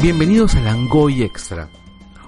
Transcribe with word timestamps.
Bienvenidos 0.00 0.54
a 0.54 0.60
Langoy 0.60 1.24
Extra, 1.24 1.68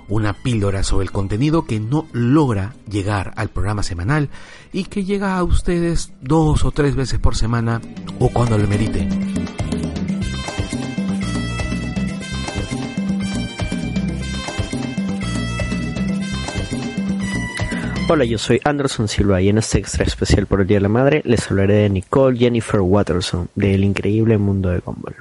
una 0.09 0.33
píldora 0.33 0.83
sobre 0.83 1.05
el 1.05 1.13
contenido 1.13 1.67
que 1.67 1.79
no 1.79 2.09
logra 2.13 2.75
llegar 2.91 3.33
al 3.37 3.49
programa 3.49 3.85
semanal 3.85 4.29
y 4.73 4.85
que 4.85 5.05
llega 5.05 5.39
a 5.39 5.45
ustedes 5.45 6.13
dos 6.21 6.65
o 6.65 6.73
tres 6.73 6.97
veces 6.97 7.21
por 7.21 7.37
semana 7.37 7.81
o 8.19 8.29
cuando 8.29 8.59
lo 8.59 8.67
merite. 8.67 9.09
Hola, 18.13 18.25
yo 18.25 18.39
soy 18.39 18.61
Anderson 18.65 19.07
Silva 19.07 19.41
y 19.41 19.51
en 19.51 19.59
este 19.59 19.79
extra 19.79 20.05
especial 20.05 20.49
por 20.49 20.61
el 20.61 20.67
Día 20.67 20.79
de 20.79 20.83
la 20.83 20.89
Madre 20.89 21.23
les 21.25 21.49
hablaré 21.49 21.75
de 21.75 21.91
Nicole 21.91 22.37
Jennifer 22.37 22.81
Watterson 22.81 23.49
del 23.55 23.85
increíble 23.85 24.37
mundo 24.37 24.69
de 24.69 24.81
Gumball. 24.81 25.15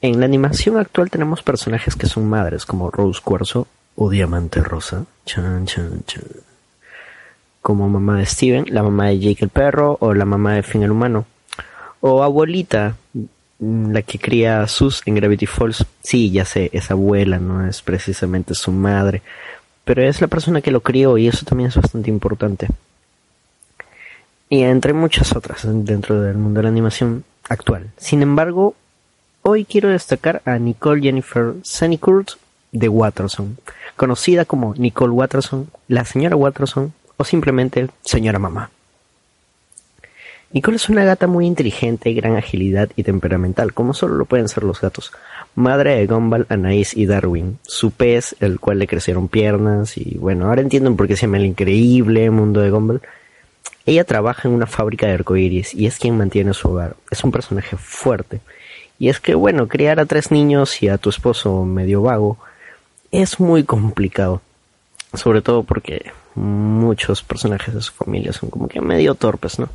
En 0.00 0.18
la 0.18 0.26
animación 0.26 0.78
actual 0.78 1.12
tenemos 1.12 1.44
personajes 1.44 1.94
que 1.94 2.08
son 2.08 2.28
madres 2.28 2.66
como 2.66 2.90
Rose 2.90 3.20
Cuarzo 3.22 3.68
o 3.94 4.10
Diamante 4.10 4.64
Rosa, 4.64 5.04
chan, 5.26 5.64
chan, 5.66 6.02
chan. 6.08 6.24
como 7.62 7.88
mamá 7.88 8.18
de 8.18 8.26
Steven, 8.26 8.64
la 8.70 8.82
mamá 8.82 9.06
de 9.06 9.20
Jake 9.20 9.44
el 9.44 9.50
perro 9.50 9.96
o 10.00 10.14
la 10.14 10.24
mamá 10.24 10.54
de 10.54 10.64
Finn 10.64 10.82
el 10.82 10.90
humano, 10.90 11.24
o 12.00 12.24
abuelita, 12.24 12.96
mm, 13.60 13.92
la 13.92 14.02
que 14.02 14.18
cría 14.18 14.62
a 14.62 14.66
Sus 14.66 15.02
en 15.06 15.14
Gravity 15.14 15.46
Falls. 15.46 15.86
Sí, 16.02 16.32
ya 16.32 16.44
sé, 16.44 16.68
es 16.72 16.90
abuela, 16.90 17.38
no 17.38 17.64
es 17.64 17.80
precisamente 17.80 18.56
su 18.56 18.72
madre, 18.72 19.22
pero 19.88 20.02
es 20.02 20.20
la 20.20 20.26
persona 20.26 20.60
que 20.60 20.70
lo 20.70 20.82
crió 20.82 21.16
y 21.16 21.28
eso 21.28 21.46
también 21.46 21.70
es 21.70 21.76
bastante 21.76 22.10
importante. 22.10 22.68
Y 24.50 24.60
entre 24.60 24.92
muchas 24.92 25.34
otras 25.34 25.62
dentro 25.64 26.20
del 26.20 26.36
mundo 26.36 26.58
de 26.58 26.64
la 26.64 26.68
animación 26.68 27.24
actual. 27.48 27.88
Sin 27.96 28.20
embargo, 28.20 28.74
hoy 29.40 29.64
quiero 29.64 29.88
destacar 29.88 30.42
a 30.44 30.58
Nicole 30.58 31.00
Jennifer 31.00 31.54
Senikurt 31.62 32.32
de 32.70 32.90
Watterson, 32.90 33.56
conocida 33.96 34.44
como 34.44 34.74
Nicole 34.74 35.14
Watterson, 35.14 35.70
la 35.88 36.04
señora 36.04 36.36
Watterson 36.36 36.92
o 37.16 37.24
simplemente 37.24 37.88
señora 38.02 38.38
mamá. 38.38 38.70
Nicole 40.50 40.76
es 40.76 40.88
una 40.88 41.04
gata 41.04 41.26
muy 41.26 41.46
inteligente, 41.46 42.14
gran 42.14 42.36
agilidad 42.36 42.88
y 42.96 43.02
temperamental, 43.02 43.74
como 43.74 43.92
solo 43.92 44.14
lo 44.14 44.24
pueden 44.24 44.48
ser 44.48 44.64
los 44.64 44.80
gatos. 44.80 45.12
Madre 45.54 45.96
de 45.96 46.06
Gumball, 46.06 46.46
Anaís 46.48 46.96
y 46.96 47.04
Darwin, 47.04 47.58
su 47.62 47.90
pez, 47.90 48.34
el 48.40 48.58
cual 48.58 48.78
le 48.78 48.86
crecieron 48.86 49.28
piernas 49.28 49.98
y 49.98 50.16
bueno, 50.18 50.46
ahora 50.46 50.62
entienden 50.62 50.96
por 50.96 51.06
qué 51.06 51.16
se 51.16 51.26
llama 51.26 51.36
el 51.36 51.46
increíble 51.46 52.30
mundo 52.30 52.60
de 52.60 52.70
Gumball. 52.70 53.02
Ella 53.84 54.04
trabaja 54.04 54.48
en 54.48 54.54
una 54.54 54.66
fábrica 54.66 55.06
de 55.06 55.14
arcoíris 55.14 55.74
y 55.74 55.86
es 55.86 55.98
quien 55.98 56.16
mantiene 56.16 56.54
su 56.54 56.68
hogar. 56.68 56.96
Es 57.10 57.24
un 57.24 57.32
personaje 57.32 57.76
fuerte. 57.76 58.40
Y 58.98 59.08
es 59.08 59.20
que 59.20 59.34
bueno, 59.34 59.68
criar 59.68 60.00
a 60.00 60.06
tres 60.06 60.30
niños 60.30 60.82
y 60.82 60.88
a 60.88 60.98
tu 60.98 61.10
esposo 61.10 61.64
medio 61.64 62.02
vago 62.02 62.38
es 63.10 63.38
muy 63.38 63.64
complicado. 63.64 64.40
Sobre 65.14 65.40
todo 65.40 65.62
porque 65.62 66.12
muchos 66.34 67.22
personajes 67.22 67.74
de 67.74 67.80
su 67.80 67.92
familia 67.92 68.32
son 68.32 68.50
como 68.50 68.68
que 68.68 68.80
medio 68.80 69.14
torpes, 69.14 69.58
¿no? 69.58 69.68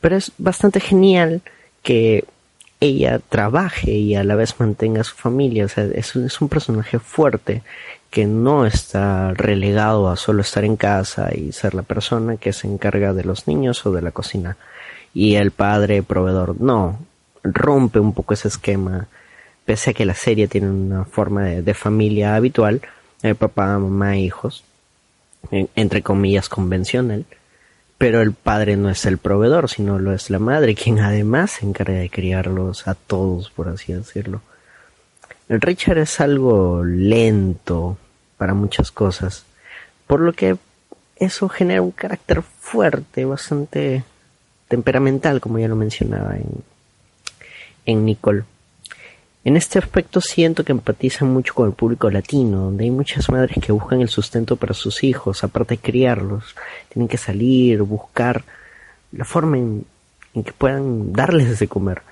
Pero 0.00 0.16
es 0.16 0.32
bastante 0.38 0.80
genial 0.80 1.42
que 1.82 2.24
ella 2.80 3.20
trabaje 3.28 3.92
y 3.92 4.14
a 4.14 4.24
la 4.24 4.34
vez 4.34 4.58
mantenga 4.58 5.02
a 5.02 5.04
su 5.04 5.14
familia. 5.14 5.66
O 5.66 5.68
sea, 5.68 5.84
es, 5.84 6.16
es 6.16 6.40
un 6.40 6.48
personaje 6.48 6.98
fuerte 6.98 7.62
que 8.10 8.26
no 8.26 8.66
está 8.66 9.32
relegado 9.34 10.08
a 10.08 10.16
solo 10.16 10.42
estar 10.42 10.64
en 10.64 10.76
casa 10.76 11.30
y 11.34 11.52
ser 11.52 11.74
la 11.74 11.82
persona 11.82 12.36
que 12.36 12.52
se 12.52 12.66
encarga 12.66 13.12
de 13.12 13.24
los 13.24 13.46
niños 13.46 13.86
o 13.86 13.92
de 13.92 14.02
la 14.02 14.10
cocina. 14.10 14.56
Y 15.14 15.36
el 15.36 15.52
padre 15.52 16.02
proveedor, 16.02 16.60
no, 16.60 16.98
rompe 17.42 18.00
un 18.00 18.12
poco 18.12 18.34
ese 18.34 18.48
esquema. 18.48 19.06
Pese 19.64 19.90
a 19.90 19.94
que 19.94 20.04
la 20.04 20.14
serie 20.14 20.48
tiene 20.48 20.70
una 20.70 21.04
forma 21.04 21.44
de, 21.44 21.74
familia 21.74 22.34
habitual, 22.34 22.80
el 23.22 23.36
papá, 23.36 23.78
mamá, 23.78 24.16
hijos, 24.16 24.64
entre 25.50 26.02
comillas 26.02 26.48
convencional, 26.48 27.24
pero 28.00 28.22
el 28.22 28.32
padre 28.32 28.78
no 28.78 28.88
es 28.88 29.04
el 29.04 29.18
proveedor, 29.18 29.68
sino 29.68 29.98
lo 29.98 30.14
es 30.14 30.30
la 30.30 30.38
madre, 30.38 30.74
quien 30.74 31.00
además 31.00 31.50
se 31.50 31.66
encarga 31.66 31.98
de 31.98 32.08
criarlos 32.08 32.88
a 32.88 32.94
todos, 32.94 33.50
por 33.50 33.68
así 33.68 33.92
decirlo. 33.92 34.40
El 35.50 35.60
Richard 35.60 35.98
es 35.98 36.18
algo 36.18 36.82
lento 36.82 37.98
para 38.38 38.54
muchas 38.54 38.90
cosas, 38.90 39.44
por 40.06 40.20
lo 40.20 40.32
que 40.32 40.56
eso 41.16 41.50
genera 41.50 41.82
un 41.82 41.90
carácter 41.90 42.40
fuerte, 42.40 43.26
bastante 43.26 44.02
temperamental, 44.68 45.42
como 45.42 45.58
ya 45.58 45.68
lo 45.68 45.76
mencionaba 45.76 46.36
en, 46.36 46.64
en 47.84 48.06
Nicole. 48.06 48.44
En 49.42 49.56
este 49.56 49.78
aspecto 49.78 50.20
siento 50.20 50.64
que 50.64 50.72
empatiza 50.72 51.24
mucho 51.24 51.54
con 51.54 51.66
el 51.66 51.72
público 51.72 52.10
latino, 52.10 52.64
donde 52.64 52.84
hay 52.84 52.90
muchas 52.90 53.30
madres 53.30 53.56
que 53.60 53.72
buscan 53.72 54.02
el 54.02 54.08
sustento 54.08 54.56
para 54.56 54.74
sus 54.74 55.02
hijos, 55.02 55.42
aparte 55.42 55.76
de 55.76 55.80
criarlos. 55.80 56.54
Tienen 56.90 57.08
que 57.08 57.16
salir, 57.16 57.80
buscar 57.82 58.44
la 59.12 59.24
forma 59.24 59.56
en, 59.56 59.86
que 60.34 60.52
puedan 60.52 61.12
darles 61.12 61.58
de 61.58 61.68
comer. 61.68 62.02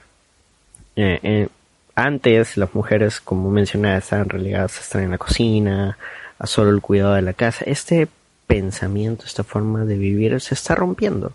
Eh, 0.97 1.21
eh, 1.23 1.49
antes 1.95 2.57
las 2.57 2.75
mujeres, 2.75 3.21
como 3.21 3.51
mencionaba, 3.51 3.99
estaban 3.99 4.29
relegadas 4.31 4.79
a 4.79 4.81
estar 4.81 5.03
en 5.03 5.11
la 5.11 5.19
cocina, 5.19 5.99
a 6.39 6.47
solo 6.47 6.71
el 6.71 6.81
cuidado 6.81 7.15
de 7.15 7.23
la 7.23 7.35
casa. 7.35 7.65
Este 7.67 8.09
pensamiento, 8.47 9.25
esta 9.27 9.45
forma 9.45 9.85
de 9.85 9.99
vivir 9.99 10.41
se 10.41 10.55
está 10.55 10.75
rompiendo. 10.75 11.33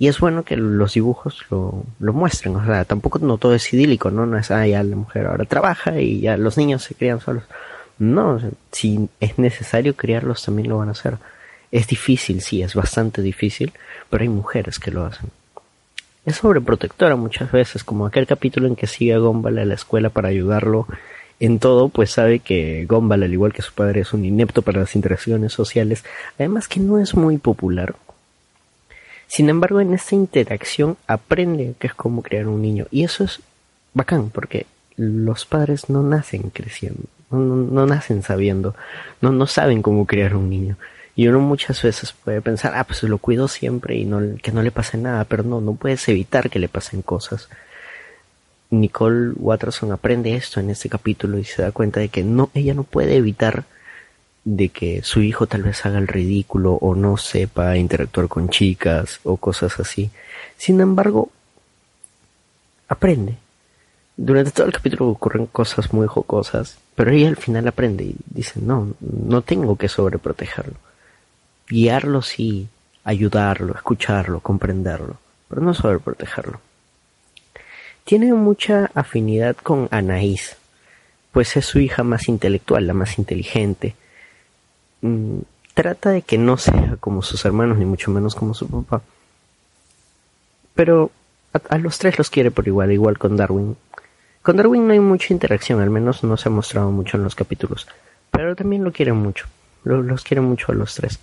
Y 0.00 0.08
es 0.08 0.18
bueno 0.18 0.44
que 0.44 0.56
los 0.56 0.94
dibujos 0.94 1.44
lo, 1.50 1.84
lo 1.98 2.12
muestren, 2.14 2.56
o 2.56 2.64
sea, 2.64 2.86
tampoco 2.86 3.18
no 3.18 3.36
todo 3.36 3.54
es 3.54 3.70
idílico, 3.74 4.10
¿no? 4.10 4.24
No 4.24 4.38
es, 4.38 4.50
ah, 4.50 4.66
ya 4.66 4.82
la 4.82 4.96
mujer 4.96 5.26
ahora 5.26 5.44
trabaja 5.44 6.00
y 6.00 6.20
ya 6.20 6.38
los 6.38 6.56
niños 6.56 6.82
se 6.84 6.94
crían 6.94 7.20
solos. 7.20 7.44
No, 7.98 8.40
si 8.72 9.10
es 9.20 9.38
necesario 9.38 9.94
criarlos 9.94 10.42
también 10.42 10.70
lo 10.70 10.78
van 10.78 10.88
a 10.88 10.92
hacer. 10.92 11.18
Es 11.70 11.86
difícil, 11.86 12.40
sí, 12.40 12.62
es 12.62 12.74
bastante 12.74 13.20
difícil, 13.20 13.74
pero 14.08 14.22
hay 14.22 14.30
mujeres 14.30 14.78
que 14.78 14.90
lo 14.90 15.04
hacen. 15.04 15.28
Es 16.24 16.36
sobreprotectora 16.36 17.14
muchas 17.16 17.52
veces, 17.52 17.84
como 17.84 18.06
aquel 18.06 18.26
capítulo 18.26 18.68
en 18.68 18.76
que 18.76 18.86
sigue 18.86 19.12
a 19.12 19.18
Gumball 19.18 19.58
a 19.58 19.66
la 19.66 19.74
escuela 19.74 20.08
para 20.08 20.30
ayudarlo 20.30 20.86
en 21.40 21.58
todo, 21.58 21.90
pues 21.90 22.10
sabe 22.10 22.38
que 22.38 22.86
Gumball, 22.88 23.24
al 23.24 23.34
igual 23.34 23.52
que 23.52 23.60
su 23.60 23.74
padre, 23.74 24.00
es 24.00 24.14
un 24.14 24.24
inepto 24.24 24.62
para 24.62 24.80
las 24.80 24.96
interacciones 24.96 25.52
sociales, 25.52 26.06
además 26.38 26.68
que 26.68 26.80
no 26.80 26.98
es 26.98 27.14
muy 27.14 27.36
popular, 27.36 27.94
sin 29.30 29.48
embargo, 29.48 29.80
en 29.80 29.94
esta 29.94 30.16
interacción 30.16 30.96
aprende 31.06 31.74
que 31.78 31.86
es 31.86 31.94
como 31.94 32.20
crear 32.20 32.48
un 32.48 32.60
niño. 32.60 32.86
Y 32.90 33.04
eso 33.04 33.22
es 33.22 33.38
bacán, 33.94 34.28
porque 34.30 34.66
los 34.96 35.46
padres 35.46 35.88
no 35.88 36.02
nacen 36.02 36.50
creciendo, 36.50 37.04
no, 37.30 37.86
nacen 37.86 38.24
sabiendo, 38.24 38.74
no, 39.20 39.30
no 39.30 39.46
saben 39.46 39.82
cómo 39.82 40.04
crear 40.04 40.34
un 40.34 40.50
niño. 40.50 40.76
Y 41.14 41.28
uno 41.28 41.38
muchas 41.38 41.80
veces 41.80 42.12
puede 42.12 42.42
pensar, 42.42 42.72
ah, 42.74 42.82
pues 42.82 43.04
lo 43.04 43.18
cuido 43.18 43.46
siempre 43.46 43.94
y 43.94 44.04
no, 44.04 44.20
que 44.42 44.50
no 44.50 44.64
le 44.64 44.72
pase 44.72 44.98
nada, 44.98 45.24
pero 45.24 45.44
no, 45.44 45.60
no 45.60 45.74
puedes 45.74 46.08
evitar 46.08 46.50
que 46.50 46.58
le 46.58 46.68
pasen 46.68 47.00
cosas. 47.00 47.48
Nicole 48.70 49.34
Watterson 49.36 49.92
aprende 49.92 50.34
esto 50.34 50.58
en 50.58 50.70
este 50.70 50.88
capítulo 50.88 51.38
y 51.38 51.44
se 51.44 51.62
da 51.62 51.70
cuenta 51.70 52.00
de 52.00 52.08
que 52.08 52.24
no, 52.24 52.50
ella 52.52 52.74
no 52.74 52.82
puede 52.82 53.14
evitar 53.14 53.62
de 54.44 54.70
que 54.70 55.02
su 55.02 55.22
hijo 55.22 55.46
tal 55.46 55.62
vez 55.62 55.84
haga 55.84 55.98
el 55.98 56.08
ridículo 56.08 56.74
o 56.74 56.94
no 56.94 57.16
sepa 57.16 57.76
interactuar 57.76 58.28
con 58.28 58.48
chicas 58.48 59.20
o 59.24 59.36
cosas 59.36 59.78
así. 59.80 60.10
Sin 60.56 60.80
embargo, 60.80 61.30
aprende. 62.88 63.36
Durante 64.16 64.50
todo 64.50 64.66
el 64.66 64.72
capítulo 64.72 65.08
ocurren 65.08 65.46
cosas 65.46 65.92
muy 65.92 66.06
jocosas, 66.06 66.78
pero 66.94 67.10
ella 67.10 67.28
al 67.28 67.36
final 67.36 67.66
aprende 67.68 68.04
y 68.04 68.16
dice, 68.26 68.60
no, 68.60 68.94
no 69.00 69.42
tengo 69.42 69.76
que 69.76 69.88
sobreprotegerlo. 69.88 70.74
Guiarlo 71.68 72.20
sí, 72.20 72.68
ayudarlo, 73.04 73.74
escucharlo, 73.74 74.40
comprenderlo, 74.40 75.16
pero 75.48 75.62
no 75.62 75.72
sobreprotegerlo. 75.72 76.60
Tiene 78.04 78.32
mucha 78.34 78.90
afinidad 78.94 79.56
con 79.56 79.88
Anaís, 79.90 80.56
pues 81.32 81.56
es 81.56 81.64
su 81.64 81.78
hija 81.78 82.02
más 82.02 82.28
intelectual, 82.28 82.86
la 82.86 82.92
más 82.94 83.18
inteligente, 83.18 83.94
mm, 85.02 85.38
trata 85.74 86.10
de 86.10 86.22
que 86.22 86.38
no 86.38 86.56
sea 86.56 86.96
como 87.00 87.22
sus 87.22 87.44
hermanos, 87.44 87.78
ni 87.78 87.84
mucho 87.84 88.10
menos 88.10 88.34
como 88.34 88.54
su 88.54 88.68
papá. 88.68 89.02
Pero 90.74 91.10
a, 91.68 91.78
los 91.78 91.98
tres 91.98 92.18
los 92.18 92.30
quiere 92.30 92.50
por 92.50 92.66
igual, 92.66 92.92
igual 92.92 93.18
con 93.18 93.36
Darwin. 93.36 93.76
Con 94.42 94.56
Darwin 94.56 94.86
no 94.86 94.92
hay 94.92 95.00
mucha 95.00 95.32
interacción, 95.32 95.80
al 95.80 95.90
menos 95.90 96.22
no 96.24 96.36
se 96.36 96.48
ha 96.48 96.52
mostrado 96.52 96.90
mucho 96.90 97.16
en 97.16 97.24
los 97.24 97.34
capítulos. 97.34 97.86
Pero 98.30 98.54
también 98.56 98.84
lo 98.84 98.92
quiere 98.92 99.12
mucho. 99.12 99.46
los 99.84 100.22
quiere 100.24 100.40
mucho 100.40 100.72
a 100.72 100.74
los 100.74 100.94
tres. 100.94 101.18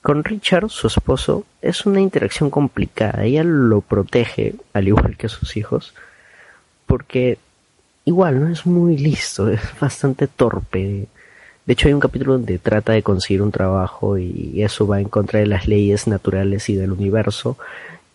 Con 0.00 0.24
Richard, 0.24 0.68
su 0.68 0.88
esposo, 0.88 1.44
es 1.60 1.86
una 1.86 2.00
interacción 2.00 2.50
complicada. 2.50 3.22
Ella 3.22 3.44
lo 3.44 3.80
protege, 3.82 4.54
al 4.72 4.88
igual 4.88 5.16
que 5.16 5.28
sus 5.28 5.56
hijos, 5.56 5.94
porque 6.86 7.38
igual 8.04 8.40
no 8.40 8.48
es 8.48 8.66
muy 8.66 8.96
listo, 8.96 9.48
es 9.48 9.60
bastante 9.80 10.26
torpe. 10.26 11.06
De 11.64 11.74
hecho, 11.74 11.88
hay 11.88 11.94
un 11.94 12.00
capítulo 12.00 12.32
donde 12.34 12.58
trata 12.58 12.92
de 12.92 13.02
conseguir 13.02 13.42
un 13.42 13.52
trabajo 13.52 14.18
y 14.18 14.62
eso 14.62 14.86
va 14.86 15.00
en 15.00 15.08
contra 15.08 15.38
de 15.38 15.46
las 15.46 15.68
leyes 15.68 16.08
naturales 16.08 16.68
y 16.68 16.74
del 16.74 16.92
universo 16.92 17.56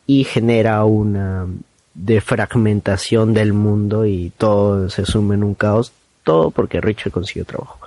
y 0.06 0.26
genera 0.26 0.84
una 0.84 1.48
defragmentación 1.94 3.34
del 3.34 3.54
mundo 3.54 4.06
y 4.06 4.32
todo 4.38 4.90
se 4.90 5.06
suma 5.06 5.34
en 5.34 5.44
un 5.44 5.56
caos, 5.56 5.92
todo 6.24 6.52
porque 6.52 6.82
Richard 6.82 7.12
consiguió 7.12 7.46
trabajo. 7.46 7.80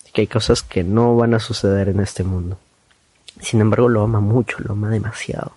Así 0.00 0.10
que 0.12 0.22
hay 0.22 0.26
cosas 0.26 0.62
que 0.62 0.84
no 0.84 1.16
van 1.16 1.34
a 1.34 1.40
suceder 1.40 1.88
en 1.88 2.00
este 2.00 2.24
mundo. 2.24 2.58
Sin 3.40 3.60
embargo, 3.60 3.88
lo 3.88 4.02
ama 4.02 4.20
mucho, 4.20 4.58
lo 4.60 4.72
ama 4.72 4.90
demasiado. 4.90 5.52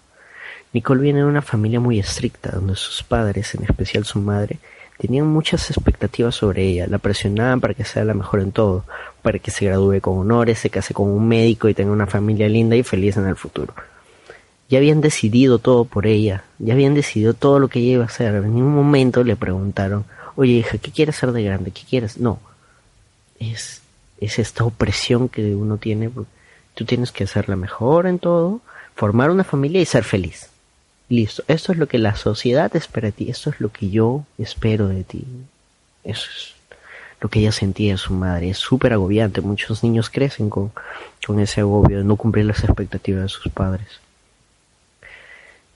Nicole 0.74 1.02
viene 1.02 1.20
de 1.20 1.26
una 1.26 1.42
familia 1.42 1.80
muy 1.80 2.00
estricta, 2.00 2.52
donde 2.52 2.76
sus 2.76 3.04
padres, 3.04 3.56
en 3.56 3.64
especial 3.64 4.04
su 4.06 4.20
madre, 4.20 4.60
tenían 4.98 5.28
muchas 5.28 5.70
expectativas 5.70 6.36
sobre 6.36 6.64
ella, 6.64 6.88
la 6.88 6.98
presionaban 6.98 7.62
para 7.62 7.74
que 7.74 7.84
sea 7.84 8.04
la 8.06 8.14
mejor 8.14 8.40
en 8.40 8.52
todo, 8.52 8.84
para 9.22 9.40
que 9.40 9.52
se 9.52 9.66
gradúe 9.66 10.00
con 10.02 10.18
honores, 10.18 10.60
se 10.60 10.70
case 10.70 10.94
con 10.94 11.10
un 11.10 11.28
médico 11.28 11.68
y 11.68 11.74
tenga 11.74 11.92
una 11.92 12.08
familia 12.08 12.48
linda 12.48 12.76
y 12.76 12.84
feliz 12.84 13.18
en 13.18 13.28
el 13.28 13.36
futuro. 13.36 13.74
Ya 14.70 14.80
habían 14.80 15.02
decidido 15.02 15.60
todo 15.60 15.86
por 15.86 16.08
ella, 16.08 16.44
ya 16.60 16.74
habían 16.74 16.94
decidido 16.96 17.34
todo 17.34 17.60
lo 17.60 17.68
que 17.68 17.80
ella 17.80 17.94
iba 17.94 18.04
a 18.04 18.08
hacer. 18.08 18.34
En 18.36 18.56
ningún 18.56 18.74
momento 18.74 19.24
le 19.24 19.36
preguntaron, 19.36 20.06
oye 20.36 20.54
hija, 20.54 20.78
¿qué 20.78 20.92
quieres 20.92 21.16
ser 21.16 21.32
de 21.32 21.44
grande? 21.44 21.72
¿Qué 21.72 21.84
quieres? 21.88 22.18
No, 22.18 22.40
es, 23.40 23.82
es 24.20 24.40
esta 24.40 24.64
opresión 24.64 25.30
que 25.30 25.56
uno 25.56 25.78
tiene 25.78 26.10
Tú 26.76 26.84
tienes 26.84 27.12
que 27.14 27.26
ser 27.26 27.48
la 27.48 27.56
mejor 27.56 28.06
en 28.06 28.20
todo, 28.20 28.60
formar 28.96 29.32
una 29.32 29.46
familia 29.46 29.82
y 29.82 29.86
ser 29.86 30.04
feliz. 30.04 30.50
Listo, 31.08 31.44
esto 31.48 31.72
es 31.72 31.78
lo 31.78 31.88
que 31.88 32.00
la 32.00 32.16
sociedad 32.16 32.76
espera 32.76 33.08
de 33.08 33.12
ti, 33.12 33.30
esto 33.30 33.52
es 33.52 33.60
lo 33.60 33.72
que 33.72 33.90
yo 33.90 34.26
espero 34.38 34.88
de 34.88 35.04
ti. 35.04 35.26
Eso 36.04 36.30
es 36.36 36.56
lo 37.22 37.30
que 37.30 37.40
ella 37.40 37.52
sentía 37.52 37.94
de 37.94 37.98
su 37.98 38.14
madre. 38.14 38.50
Es 38.50 38.58
súper 38.58 38.94
agobiante. 38.94 39.42
Muchos 39.42 39.84
niños 39.84 40.10
crecen 40.10 40.50
con, 40.50 40.72
con 41.26 41.40
ese 41.40 41.62
agobio 41.62 42.00
de 42.00 42.04
no 42.04 42.16
cumplir 42.16 42.46
las 42.46 42.64
expectativas 42.64 43.24
de 43.24 43.30
sus 43.30 43.52
padres. 43.52 44.00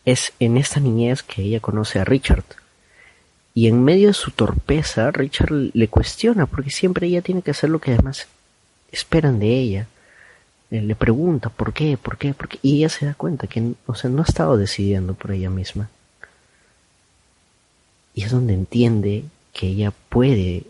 Es 0.05 0.33
en 0.39 0.57
esta 0.57 0.79
niñez 0.79 1.21
que 1.21 1.43
ella 1.43 1.59
conoce 1.59 1.99
a 1.99 2.05
Richard. 2.05 2.43
Y 3.53 3.67
en 3.67 3.83
medio 3.83 4.07
de 4.07 4.13
su 4.13 4.31
torpeza, 4.31 5.11
Richard 5.11 5.51
le 5.51 5.87
cuestiona, 5.87 6.45
porque 6.45 6.71
siempre 6.71 7.07
ella 7.07 7.21
tiene 7.21 7.41
que 7.41 7.51
hacer 7.51 7.69
lo 7.69 7.79
que 7.79 7.93
además 7.93 8.27
esperan 8.91 9.39
de 9.39 9.47
ella 9.47 9.87
le 10.69 10.95
pregunta 10.95 11.49
por 11.49 11.73
qué, 11.73 11.97
por 11.97 12.17
qué, 12.17 12.33
por 12.33 12.47
qué, 12.47 12.59
y 12.61 12.77
ella 12.77 12.89
se 12.89 13.05
da 13.05 13.13
cuenta 13.15 13.47
que, 13.47 13.73
o 13.87 13.95
sea, 13.95 14.09
no 14.09 14.21
ha 14.21 14.25
estado 14.25 14.55
decidiendo 14.55 15.15
por 15.15 15.31
ella 15.31 15.49
misma. 15.49 15.89
Y 18.13 18.23
es 18.23 18.31
donde 18.31 18.53
entiende 18.53 19.25
que 19.53 19.67
ella 19.67 19.91
puede 20.09 20.63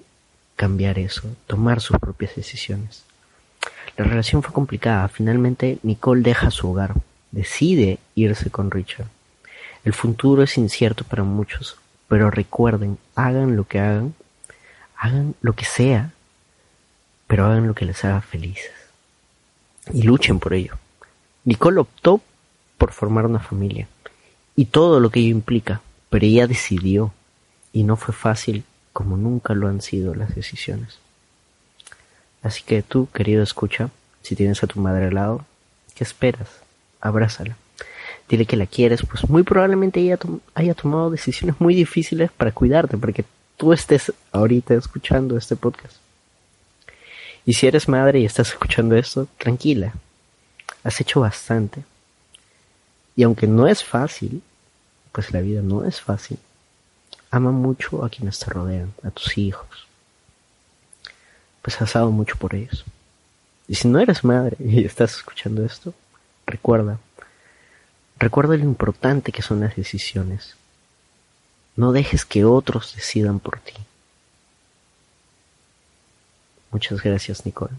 cambiar 0.55 0.99
eso, 0.99 1.23
tomar 1.47 1.81
sus 1.81 1.97
propias 1.99 2.35
decisiones. 2.35 3.03
La 3.97 4.05
relación 4.05 4.41
fue 4.41 4.53
complicada. 4.53 5.07
Finalmente 5.09 5.79
Nicole 5.83 6.21
deja 6.21 6.51
su 6.51 6.69
hogar, 6.69 6.95
decide 7.31 7.99
irse 8.15 8.49
con 8.49 8.71
Richard. 8.71 9.07
El 9.83 9.93
futuro 9.93 10.43
es 10.43 10.57
incierto 10.57 11.03
para 11.03 11.23
muchos, 11.23 11.77
pero 12.07 12.31
recuerden, 12.31 12.97
hagan 13.15 13.55
lo 13.55 13.65
que 13.65 13.79
hagan, 13.79 14.13
hagan 14.95 15.35
lo 15.41 15.53
que 15.53 15.65
sea, 15.65 16.11
pero 17.27 17.45
hagan 17.45 17.67
lo 17.67 17.73
que 17.73 17.85
les 17.85 18.03
haga 18.05 18.21
felices 18.21 18.78
y 19.93 20.03
luchen 20.03 20.39
por 20.39 20.53
ello. 20.53 20.75
Nicole 21.45 21.79
optó 21.79 22.21
por 22.77 22.91
formar 22.91 23.25
una 23.25 23.39
familia 23.39 23.87
y 24.55 24.65
todo 24.65 24.99
lo 24.99 25.09
que 25.09 25.19
ello 25.19 25.31
implica, 25.31 25.81
pero 26.09 26.25
ella 26.25 26.47
decidió 26.47 27.13
y 27.73 27.83
no 27.83 27.95
fue 27.95 28.13
fácil 28.13 28.63
como 28.93 29.17
nunca 29.17 29.53
lo 29.53 29.67
han 29.67 29.81
sido 29.81 30.15
las 30.15 30.35
decisiones. 30.35 30.99
Así 32.41 32.63
que 32.63 32.81
tú, 32.81 33.07
querido 33.13 33.43
escucha, 33.43 33.89
si 34.21 34.35
tienes 34.35 34.63
a 34.63 34.67
tu 34.67 34.79
madre 34.79 35.07
al 35.07 35.15
lado, 35.15 35.45
¿qué 35.95 36.03
esperas? 36.03 36.49
Abrázala. 37.01 37.57
Dile 38.27 38.45
que 38.45 38.57
la 38.57 38.67
quieres, 38.67 39.01
pues 39.05 39.29
muy 39.29 39.43
probablemente 39.43 39.99
ella 39.99 40.19
haya 40.53 40.73
tomado 40.73 41.09
decisiones 41.09 41.59
muy 41.59 41.73
difíciles 41.73 42.31
para 42.31 42.51
cuidarte, 42.51 42.97
para 42.97 43.13
que 43.13 43.25
tú 43.57 43.73
estés 43.73 44.13
ahorita 44.31 44.75
escuchando 44.75 45.37
este 45.37 45.55
podcast. 45.55 45.97
Y 47.45 47.53
si 47.53 47.67
eres 47.67 47.87
madre 47.87 48.19
y 48.19 48.25
estás 48.25 48.49
escuchando 48.49 48.95
esto, 48.95 49.27
tranquila. 49.37 49.93
Has 50.83 50.99
hecho 51.01 51.21
bastante. 51.21 51.83
Y 53.15 53.23
aunque 53.23 53.47
no 53.47 53.67
es 53.67 53.83
fácil, 53.83 54.41
pues 55.11 55.31
la 55.31 55.41
vida 55.41 55.61
no 55.61 55.85
es 55.85 55.99
fácil, 55.99 56.37
ama 57.31 57.51
mucho 57.51 58.03
a 58.05 58.09
quienes 58.09 58.39
te 58.39 58.45
rodean, 58.45 58.93
a 59.03 59.11
tus 59.11 59.37
hijos. 59.37 59.87
Pues 61.61 61.81
has 61.81 61.93
dado 61.93 62.11
mucho 62.11 62.35
por 62.37 62.55
ellos. 62.55 62.85
Y 63.67 63.75
si 63.75 63.87
no 63.87 63.99
eres 63.99 64.23
madre 64.23 64.57
y 64.59 64.85
estás 64.85 65.15
escuchando 65.15 65.65
esto, 65.65 65.93
recuerda, 66.45 66.99
recuerda 68.17 68.55
lo 68.57 68.63
importante 68.63 69.31
que 69.31 69.41
son 69.41 69.59
las 69.61 69.75
decisiones. 69.75 70.55
No 71.75 71.91
dejes 71.91 72.25
que 72.25 72.45
otros 72.45 72.95
decidan 72.95 73.39
por 73.39 73.59
ti. 73.59 73.73
Muchas 76.71 77.01
gracias, 77.01 77.45
Nicole. 77.45 77.73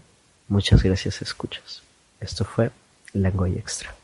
Muchas 0.47 0.83
gracias, 0.83 1.21
escuchas. 1.21 1.81
Esto 2.19 2.43
fue 2.45 2.71
Langoy 3.13 3.57
Extra. 3.57 3.95